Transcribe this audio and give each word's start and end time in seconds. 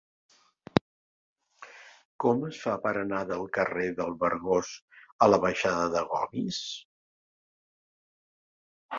Com 2.23 2.39
es 2.47 2.61
fa 2.61 2.73
per 2.85 2.93
anar 3.01 3.19
del 3.31 3.43
carrer 3.57 3.85
dels 3.99 4.17
Vergós 4.23 4.71
a 5.25 5.27
la 5.33 5.39
baixada 5.43 5.85
de 5.97 6.01
Gomis? 6.15 6.63